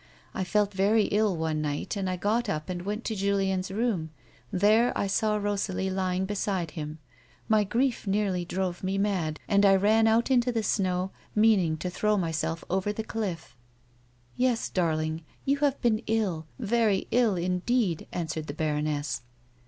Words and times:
"I 0.33 0.43
felt 0.43 0.73
very 0.73 1.03
ill 1.11 1.37
one 1.37 1.61
night, 1.61 1.95
and 1.95 2.09
I 2.09 2.15
got 2.17 2.49
up 2.49 2.69
and 2.69 2.81
went 2.81 3.03
to 3.05 3.15
Julien's 3.15 3.69
room; 3.69 4.09
there 4.51 4.91
I 4.97 5.05
saw 5.05 5.35
Rosalie 5.37 5.91
lying 5.91 6.25
beside 6.25 6.71
him. 6.71 6.97
My 7.47 7.63
grief 7.63 8.07
nearly 8.07 8.43
drove 8.43 8.83
me 8.83 8.97
mad, 8.97 9.39
and 9.47 9.63
I 9.63 9.75
ran 9.75 10.07
out 10.07 10.31
into 10.31 10.51
the 10.51 10.63
snow, 10.63 11.11
riieaning 11.37 11.77
to 11.81 11.89
throw 11.91 12.17
myself 12.17 12.63
over 12.67 12.91
the 12.91 13.03
cliff." 13.03 13.55
"Yes, 14.35 14.69
darling, 14.69 15.21
you 15.45 15.57
have 15.59 15.79
been 15.83 15.99
ill, 16.07 16.47
very 16.57 17.07
ill 17.11 17.35
indeed," 17.35 18.07
answered 18.11 18.47
the 18.47 18.55
baroness. 18.55 19.21